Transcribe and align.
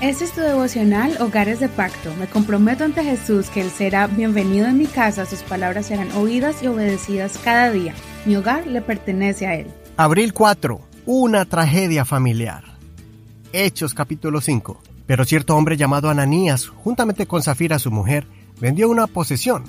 Este 0.00 0.26
es 0.26 0.32
tu 0.32 0.42
devocional 0.42 1.20
Hogares 1.20 1.58
de 1.58 1.68
Pacto. 1.68 2.14
Me 2.20 2.28
comprometo 2.28 2.84
ante 2.84 3.02
Jesús 3.02 3.50
que 3.50 3.62
Él 3.62 3.70
será 3.70 4.06
bienvenido 4.06 4.68
en 4.68 4.78
mi 4.78 4.86
casa, 4.86 5.26
sus 5.26 5.42
palabras 5.42 5.86
serán 5.86 6.12
oídas 6.12 6.62
y 6.62 6.68
obedecidas 6.68 7.36
cada 7.42 7.72
día. 7.72 7.96
Mi 8.24 8.36
hogar 8.36 8.68
le 8.68 8.80
pertenece 8.80 9.48
a 9.48 9.56
Él. 9.56 9.66
Abril 9.96 10.32
4. 10.32 10.80
Una 11.06 11.46
tragedia 11.46 12.04
familiar. 12.04 12.62
Hechos 13.52 13.92
capítulo 13.92 14.40
5. 14.40 14.80
Pero 15.04 15.24
cierto 15.24 15.56
hombre 15.56 15.76
llamado 15.76 16.08
Ananías, 16.08 16.68
juntamente 16.68 17.26
con 17.26 17.42
Zafira 17.42 17.80
su 17.80 17.90
mujer, 17.90 18.24
vendió 18.60 18.88
una 18.88 19.08
posesión. 19.08 19.64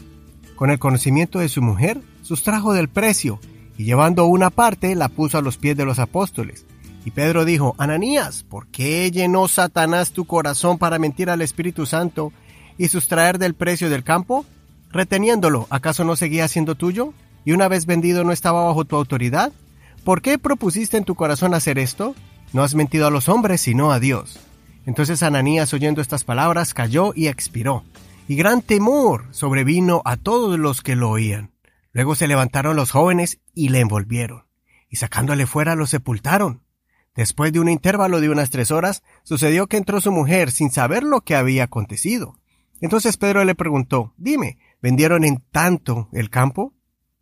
Con 0.55 0.69
el 0.69 0.77
conocimiento 0.77 1.39
de 1.39 1.49
su 1.49 1.63
mujer, 1.63 2.01
sustrajo 2.21 2.73
del 2.73 2.87
precio, 2.87 3.39
y 3.79 3.85
llevando 3.85 4.27
una 4.27 4.51
parte 4.51 4.93
la 4.93 5.09
puso 5.09 5.39
a 5.39 5.41
los 5.41 5.57
pies 5.57 5.75
de 5.75 5.85
los 5.85 5.97
apóstoles 5.97 6.67
y 7.05 7.11
Pedro 7.11 7.45
dijo, 7.45 7.75
Ananías, 7.77 8.43
¿por 8.43 8.67
qué 8.67 9.09
llenó 9.11 9.47
Satanás 9.47 10.11
tu 10.11 10.25
corazón 10.25 10.77
para 10.77 10.99
mentir 10.99 11.29
al 11.29 11.41
Espíritu 11.41 11.85
Santo 11.85 12.33
y 12.77 12.89
sustraer 12.89 13.39
del 13.39 13.53
precio 13.53 13.89
del 13.89 14.03
campo? 14.03 14.45
Reteniéndolo, 14.91 15.67
¿acaso 15.69 16.03
no 16.03 16.15
seguía 16.15 16.47
siendo 16.47 16.75
tuyo? 16.75 17.13
¿Y 17.45 17.53
una 17.53 17.67
vez 17.67 17.85
vendido 17.85 18.23
no 18.23 18.31
estaba 18.31 18.65
bajo 18.65 18.85
tu 18.85 18.95
autoridad? 18.95 19.51
¿Por 20.03 20.21
qué 20.21 20.37
propusiste 20.37 20.97
en 20.97 21.05
tu 21.05 21.15
corazón 21.15 21.53
hacer 21.53 21.79
esto? 21.79 22.15
No 22.51 22.63
has 22.63 22.75
mentido 22.75 23.07
a 23.07 23.11
los 23.11 23.29
hombres, 23.29 23.61
sino 23.61 23.91
a 23.91 23.99
Dios. 23.99 24.39
Entonces 24.85 25.23
Ananías, 25.23 25.73
oyendo 25.73 26.01
estas 26.01 26.23
palabras, 26.23 26.73
cayó 26.73 27.13
y 27.15 27.27
expiró. 27.27 27.83
Y 28.27 28.35
gran 28.35 28.61
temor 28.61 29.27
sobrevino 29.31 30.01
a 30.05 30.17
todos 30.17 30.59
los 30.59 30.81
que 30.81 30.95
lo 30.95 31.09
oían. 31.09 31.51
Luego 31.91 32.15
se 32.15 32.27
levantaron 32.27 32.75
los 32.75 32.91
jóvenes 32.91 33.39
y 33.53 33.69
le 33.69 33.79
envolvieron, 33.79 34.45
y 34.89 34.97
sacándole 34.97 35.47
fuera 35.47 35.75
lo 35.75 35.87
sepultaron. 35.87 36.61
Después 37.15 37.51
de 37.51 37.59
un 37.59 37.69
intervalo 37.69 38.21
de 38.21 38.29
unas 38.29 38.49
tres 38.49 38.71
horas, 38.71 39.03
sucedió 39.23 39.67
que 39.67 39.77
entró 39.77 39.99
su 40.01 40.11
mujer 40.11 40.51
sin 40.51 40.71
saber 40.71 41.03
lo 41.03 41.21
que 41.21 41.35
había 41.35 41.65
acontecido. 41.65 42.39
Entonces 42.81 43.17
Pedro 43.17 43.43
le 43.43 43.55
preguntó, 43.55 44.13
Dime, 44.17 44.57
¿vendieron 44.81 45.23
en 45.23 45.43
tanto 45.51 46.09
el 46.13 46.29
campo? 46.29 46.73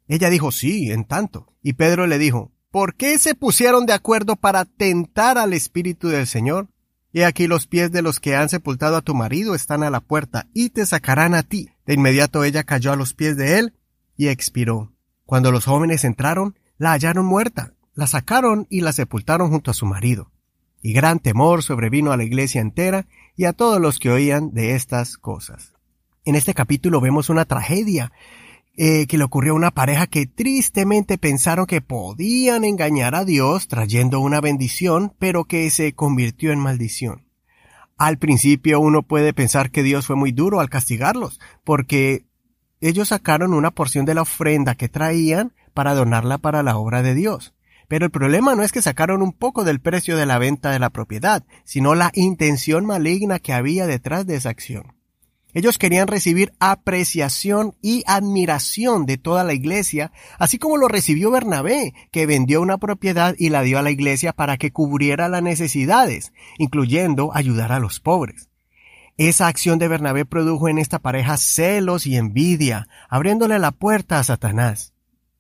Ella 0.08 0.30
dijo, 0.30 0.52
Sí, 0.52 0.92
en 0.92 1.06
tanto. 1.06 1.54
Y 1.62 1.74
Pedro 1.74 2.06
le 2.06 2.18
dijo, 2.18 2.52
¿Por 2.70 2.96
qué 2.96 3.18
se 3.18 3.34
pusieron 3.34 3.86
de 3.86 3.94
acuerdo 3.94 4.36
para 4.36 4.66
tentar 4.66 5.38
al 5.38 5.54
Espíritu 5.54 6.10
del 6.10 6.28
Señor? 6.28 6.68
Y 7.12 7.22
aquí 7.22 7.48
los 7.48 7.66
pies 7.66 7.92
de 7.92 8.02
los 8.02 8.20
que 8.20 8.36
han 8.36 8.50
sepultado 8.50 8.98
a 8.98 9.02
tu 9.02 9.16
marido 9.16 9.56
están 9.56 9.82
a 9.82 9.90
la 9.90 10.02
puerta 10.02 10.48
y 10.54 10.70
te 10.70 10.86
sacarán 10.86 11.34
a 11.34 11.44
ti. 11.44 11.70
De 11.86 11.94
inmediato 11.94 12.44
ella 12.44 12.64
cayó 12.64 12.92
a 12.92 12.98
los 12.98 13.14
pies 13.14 13.38
de 13.38 13.58
él 13.58 13.74
y 14.16 14.28
expiró. 14.28 14.94
Cuando 15.26 15.52
los 15.52 15.66
jóvenes 15.66 16.04
entraron, 16.04 16.60
la 16.78 16.92
hallaron 16.92 17.26
muerta 17.26 17.74
la 17.98 18.06
sacaron 18.06 18.68
y 18.70 18.82
la 18.82 18.94
sepultaron 18.94 19.50
junto 19.50 19.72
a 19.72 19.74
su 19.74 19.88
marido. 19.88 20.30
Y 20.84 20.94
gran 20.94 21.18
temor 21.18 21.64
sobrevino 21.64 22.12
a 22.12 22.18
la 22.18 22.24
iglesia 22.24 22.62
entera 22.62 23.08
y 23.36 23.46
a 23.46 23.54
todos 23.54 23.82
los 23.82 23.98
que 23.98 24.12
oían 24.12 24.54
de 24.54 24.76
estas 24.76 25.18
cosas. 25.18 25.74
En 26.24 26.36
este 26.36 26.54
capítulo 26.54 27.02
vemos 27.02 27.32
una 27.32 27.46
tragedia 27.46 28.12
eh, 28.76 29.08
que 29.08 29.18
le 29.18 29.24
ocurrió 29.24 29.54
a 29.54 29.56
una 29.56 29.72
pareja 29.72 30.06
que 30.06 30.28
tristemente 30.28 31.18
pensaron 31.18 31.66
que 31.66 31.82
podían 31.82 32.66
engañar 32.66 33.16
a 33.16 33.26
Dios 33.26 33.68
trayendo 33.68 34.20
una 34.20 34.42
bendición, 34.42 35.16
pero 35.18 35.46
que 35.46 35.68
se 35.72 35.94
convirtió 35.94 36.52
en 36.52 36.60
maldición. 36.60 37.26
Al 37.98 38.20
principio 38.20 38.80
uno 38.80 39.02
puede 39.02 39.34
pensar 39.34 39.72
que 39.72 39.82
Dios 39.82 40.06
fue 40.06 40.16
muy 40.16 40.32
duro 40.32 40.60
al 40.60 40.70
castigarlos, 40.70 41.40
porque 41.64 42.28
ellos 42.80 43.08
sacaron 43.08 43.56
una 43.56 43.72
porción 43.72 44.06
de 44.06 44.14
la 44.14 44.22
ofrenda 44.22 44.76
que 44.76 44.88
traían 44.88 45.54
para 45.74 45.96
donarla 45.96 46.38
para 46.38 46.62
la 46.62 46.78
obra 46.78 47.02
de 47.02 47.16
Dios. 47.16 47.56
Pero 47.88 48.06
el 48.06 48.12
problema 48.12 48.56
no 48.56 48.64
es 48.64 48.72
que 48.72 48.82
sacaron 48.82 49.22
un 49.22 49.32
poco 49.32 49.64
del 49.64 49.80
precio 49.80 50.18
de 50.18 50.26
la 50.26 50.40
venta 50.40 50.72
de 50.72 50.80
la 50.80 50.90
propiedad, 50.90 51.46
sino 51.64 51.96
la 51.96 52.12
intención 52.14 52.86
maligna 52.86 53.40
que 53.40 53.54
había 53.54 53.88
detrás 53.88 54.26
de 54.26 54.36
esa 54.36 54.50
acción. 54.50 54.98
Ellos 55.54 55.78
querían 55.78 56.08
recibir 56.08 56.54
apreciación 56.60 57.76
y 57.82 58.04
admiración 58.06 59.06
de 59.06 59.18
toda 59.18 59.44
la 59.44 59.54
iglesia, 59.54 60.12
así 60.38 60.60
como 60.60 60.78
lo 60.78 60.88
recibió 60.88 61.32
Bernabé, 61.32 61.94
que 62.12 62.26
vendió 62.26 62.62
una 62.62 62.78
propiedad 62.78 63.34
y 63.40 63.50
la 63.50 63.62
dio 63.64 63.80
a 63.80 63.82
la 63.82 63.90
iglesia 63.90 64.34
para 64.34 64.58
que 64.58 64.72
cubriera 64.72 65.30
las 65.30 65.42
necesidades, 65.42 66.34
incluyendo 66.58 67.32
ayudar 67.34 67.72
a 67.72 67.80
los 67.80 68.00
pobres. 68.00 68.50
Esa 69.16 69.48
acción 69.48 69.80
de 69.80 69.88
Bernabé 69.88 70.26
produjo 70.26 70.70
en 70.70 70.78
esta 70.78 71.00
pareja 71.00 71.38
celos 71.38 72.06
y 72.06 72.18
envidia, 72.18 72.88
abriéndole 73.10 73.58
la 73.58 73.72
puerta 73.72 74.20
a 74.20 74.24
Satanás. 74.24 74.94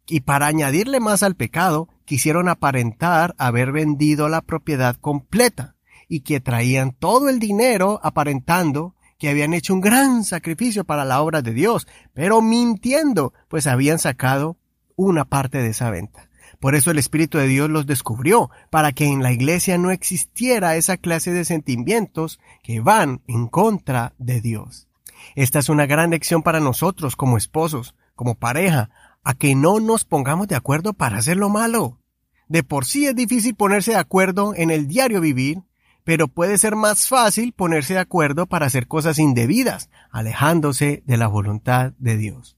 Y 0.07 0.21
para 0.21 0.47
añadirle 0.47 0.99
más 0.99 1.21
al 1.23 1.35
pecado, 1.35 1.89
quisieron 2.05 2.47
aparentar 2.47 3.35
haber 3.37 3.71
vendido 3.71 4.29
la 4.29 4.41
propiedad 4.41 4.95
completa 4.95 5.75
y 6.07 6.21
que 6.21 6.39
traían 6.39 6.93
todo 6.93 7.29
el 7.29 7.39
dinero 7.39 7.99
aparentando 8.01 8.95
que 9.19 9.29
habían 9.29 9.53
hecho 9.53 9.73
un 9.73 9.81
gran 9.81 10.23
sacrificio 10.23 10.85
para 10.85 11.03
la 11.03 11.21
obra 11.21 11.41
de 11.41 11.51
Dios, 11.53 11.87
pero 12.13 12.41
mintiendo, 12.41 13.33
pues 13.47 13.67
habían 13.67 13.99
sacado 13.99 14.57
una 14.95 15.25
parte 15.25 15.57
de 15.57 15.69
esa 15.69 15.89
venta. 15.89 16.29
Por 16.59 16.75
eso 16.75 16.91
el 16.91 16.99
Espíritu 16.99 17.37
de 17.37 17.47
Dios 17.47 17.69
los 17.69 17.85
descubrió, 17.85 18.49
para 18.69 18.91
que 18.91 19.05
en 19.05 19.21
la 19.21 19.31
iglesia 19.31 19.77
no 19.77 19.91
existiera 19.91 20.75
esa 20.75 20.97
clase 20.97 21.31
de 21.31 21.45
sentimientos 21.45 22.39
que 22.63 22.79
van 22.79 23.21
en 23.27 23.47
contra 23.47 24.13
de 24.17 24.41
Dios. 24.41 24.87
Esta 25.35 25.59
es 25.59 25.69
una 25.69 25.85
gran 25.85 26.11
lección 26.11 26.43
para 26.43 26.59
nosotros 26.59 27.15
como 27.15 27.37
esposos, 27.37 27.95
como 28.15 28.35
pareja, 28.35 28.89
a 29.23 29.33
que 29.33 29.55
no 29.55 29.79
nos 29.79 30.05
pongamos 30.05 30.47
de 30.47 30.55
acuerdo 30.55 30.93
para 30.93 31.17
hacer 31.17 31.37
lo 31.37 31.49
malo. 31.49 31.99
De 32.47 32.63
por 32.63 32.85
sí 32.85 33.05
es 33.05 33.15
difícil 33.15 33.55
ponerse 33.55 33.91
de 33.91 33.97
acuerdo 33.97 34.53
en 34.55 34.71
el 34.71 34.87
diario 34.87 35.19
vivir, 35.19 35.63
pero 36.03 36.29
puede 36.29 36.57
ser 36.57 36.77
más 36.77 37.09
fácil 37.09 37.51
ponerse 37.51 37.95
de 37.95 37.99
acuerdo 37.99 38.45
para 38.45 38.65
hacer 38.65 38.87
cosas 38.87 39.19
indebidas, 39.19 39.89
alejándose 40.09 41.03
de 41.05 41.17
la 41.17 41.27
voluntad 41.27 41.91
de 41.97 42.15
Dios. 42.15 42.57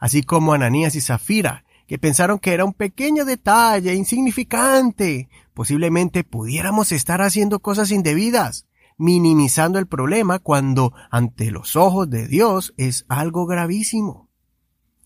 Así 0.00 0.22
como 0.22 0.54
Ananías 0.54 0.94
y 0.94 1.02
Zafira, 1.02 1.64
que 1.86 1.98
pensaron 1.98 2.38
que 2.38 2.52
era 2.52 2.64
un 2.64 2.72
pequeño 2.72 3.24
detalle, 3.24 3.94
insignificante, 3.94 5.28
posiblemente 5.54 6.24
pudiéramos 6.24 6.90
estar 6.92 7.22
haciendo 7.22 7.60
cosas 7.60 7.90
indebidas, 7.90 8.65
minimizando 8.96 9.78
el 9.78 9.86
problema 9.86 10.38
cuando 10.38 10.92
ante 11.10 11.50
los 11.50 11.76
ojos 11.76 12.08
de 12.08 12.26
Dios 12.28 12.74
es 12.76 13.04
algo 13.08 13.46
gravísimo. 13.46 14.28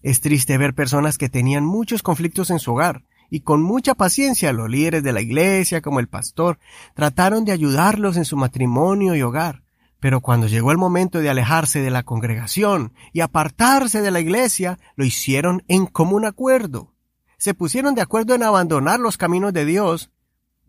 Es 0.03 0.21
triste 0.21 0.57
ver 0.59 0.75
personas 0.75 1.19
que 1.19 1.29
tenían 1.29 1.65
muchos 1.65 2.03
conflictos 2.03 2.51
en 2.51 2.59
su 2.59 2.73
hogar 2.73 3.05
y 3.29 3.41
con 3.41 3.63
mucha 3.63 3.95
paciencia 3.95 4.53
los 4.53 4.69
líderes 4.69 5.03
de 5.03 5.13
la 5.13 5.21
iglesia 5.21 5.81
como 5.81 6.01
el 6.01 6.09
pastor 6.09 6.59
trataron 6.95 7.45
de 7.45 7.53
ayudarlos 7.53 8.17
en 8.17 8.25
su 8.25 8.37
matrimonio 8.37 9.15
y 9.15 9.23
hogar. 9.23 9.63
Pero 10.01 10.23
cuando 10.23 10.47
llegó 10.47 10.73
el 10.73 10.79
momento 10.79 11.21
de 11.21 11.29
alejarse 11.29 11.81
de 11.81 11.91
la 11.91 12.03
congregación 12.03 12.95
y 13.13 13.21
apartarse 13.21 14.01
de 14.01 14.11
la 14.11 14.21
iglesia, 14.21 14.79
lo 14.97 15.05
hicieron 15.05 15.63
en 15.69 15.87
común 15.87 16.25
acuerdo. 16.25 16.95
Se 17.37 17.55
pusieron 17.55 17.95
de 17.95 18.03
acuerdo 18.03 18.35
en 18.35 18.43
abandonar 18.43 18.99
los 18.99 19.19
caminos 19.19 19.53
de 19.53 19.67
Dios, 19.67 20.11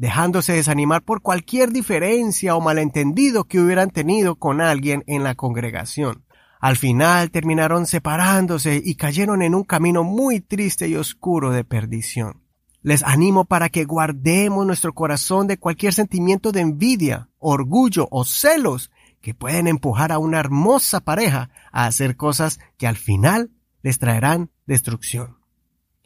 dejándose 0.01 0.53
desanimar 0.53 1.03
por 1.03 1.21
cualquier 1.21 1.71
diferencia 1.71 2.55
o 2.55 2.59
malentendido 2.59 3.43
que 3.43 3.59
hubieran 3.59 3.91
tenido 3.91 4.35
con 4.35 4.59
alguien 4.59 5.03
en 5.05 5.23
la 5.23 5.35
congregación. 5.35 6.25
Al 6.59 6.75
final 6.75 7.29
terminaron 7.29 7.85
separándose 7.85 8.81
y 8.83 8.95
cayeron 8.95 9.43
en 9.43 9.53
un 9.53 9.63
camino 9.63 10.03
muy 10.03 10.41
triste 10.41 10.87
y 10.87 10.95
oscuro 10.95 11.51
de 11.51 11.63
perdición. 11.63 12.41
Les 12.81 13.03
animo 13.03 13.45
para 13.45 13.69
que 13.69 13.85
guardemos 13.85 14.65
nuestro 14.65 14.91
corazón 14.93 15.45
de 15.45 15.59
cualquier 15.59 15.93
sentimiento 15.93 16.51
de 16.51 16.61
envidia, 16.61 17.29
orgullo 17.37 18.07
o 18.09 18.25
celos 18.25 18.89
que 19.21 19.35
pueden 19.35 19.67
empujar 19.67 20.11
a 20.11 20.17
una 20.17 20.39
hermosa 20.39 21.01
pareja 21.01 21.51
a 21.71 21.85
hacer 21.85 22.17
cosas 22.17 22.59
que 22.79 22.87
al 22.87 22.97
final 22.97 23.51
les 23.83 23.99
traerán 23.99 24.49
destrucción 24.65 25.40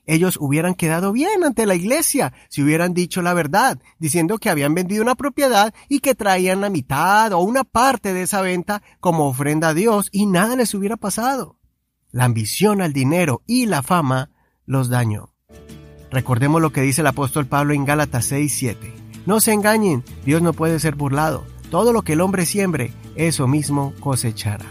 ellos 0.06 0.38
hubieran 0.40 0.76
quedado 0.76 1.12
bien 1.12 1.44
ante 1.44 1.66
la 1.66 1.76
iglesia 1.76 2.34
si 2.50 2.62
hubieran 2.62 2.94
dicho 2.94 3.22
la 3.22 3.34
verdad, 3.34 3.80
diciendo 4.00 4.38
que 4.38 4.50
habían 4.50 4.74
vendido 4.74 5.02
una 5.02 5.16
propiedad 5.16 5.74
y 5.90 6.00
que 6.00 6.16
traían 6.16 6.62
la 6.62 6.70
mitad 6.70 7.34
o 7.34 7.40
una 7.40 7.64
parte 7.64 8.14
de 8.14 8.24
esa 8.24 8.42
venta 8.42 8.82
como 9.00 9.28
ofrenda 9.28 9.70
a 9.70 9.74
Dios 9.74 10.10
y 10.12 10.26
nada 10.26 10.56
les 10.56 10.74
hubiera 10.74 10.98
pasado. 10.98 11.58
La 12.12 12.26
ambición 12.26 12.82
al 12.82 12.94
dinero 12.94 13.42
y 13.46 13.66
la 13.66 13.84
fama 13.84 14.32
los 14.66 14.90
dañó. 14.90 15.34
Recordemos 16.12 16.62
lo 16.62 16.72
que 16.72 16.82
dice 16.82 17.02
el 17.02 17.08
apóstol 17.08 17.46
Pablo 17.46 17.74
en 17.74 17.86
Gálatas 17.86 18.32
6:7. 18.32 18.94
No 19.26 19.40
se 19.40 19.54
engañen, 19.54 20.04
Dios 20.24 20.42
no 20.42 20.54
puede 20.54 20.80
ser 20.80 20.96
burlado. 20.96 21.46
Todo 21.70 21.92
lo 21.92 22.04
que 22.04 22.14
el 22.14 22.22
hombre 22.22 22.46
siembre, 22.46 22.94
eso 23.16 23.48
mismo 23.48 23.94
cosechará. 24.00 24.66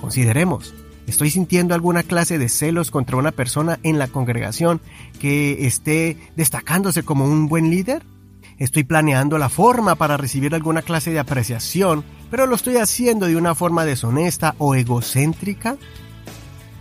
Consideremos, 0.00 0.74
¿Estoy 1.10 1.30
sintiendo 1.30 1.74
alguna 1.74 2.04
clase 2.04 2.38
de 2.38 2.48
celos 2.48 2.92
contra 2.92 3.16
una 3.16 3.32
persona 3.32 3.80
en 3.82 3.98
la 3.98 4.06
congregación 4.06 4.80
que 5.18 5.66
esté 5.66 6.16
destacándose 6.36 7.02
como 7.02 7.24
un 7.24 7.48
buen 7.48 7.68
líder? 7.68 8.04
¿Estoy 8.58 8.84
planeando 8.84 9.36
la 9.36 9.48
forma 9.48 9.96
para 9.96 10.16
recibir 10.16 10.54
alguna 10.54 10.82
clase 10.82 11.10
de 11.10 11.18
apreciación, 11.18 12.04
pero 12.30 12.46
lo 12.46 12.54
estoy 12.54 12.76
haciendo 12.76 13.26
de 13.26 13.34
una 13.34 13.56
forma 13.56 13.84
deshonesta 13.84 14.54
o 14.58 14.76
egocéntrica? 14.76 15.78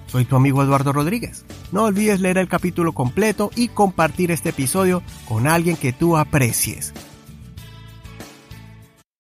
Soy 0.05 0.25
tu 0.25 0.35
amigo 0.35 0.61
Eduardo 0.61 0.93
Rodríguez. 0.93 1.43
No 1.71 1.85
olvides 1.85 2.19
leer 2.19 2.37
el 2.37 2.47
capítulo 2.47 2.93
completo 2.93 3.49
y 3.55 3.69
compartir 3.69 4.29
este 4.29 4.49
episodio 4.49 5.01
con 5.27 5.47
alguien 5.47 5.75
que 5.75 5.91
tú 5.91 6.17
aprecies. 6.17 6.93